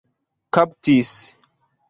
kaptis 0.53 1.13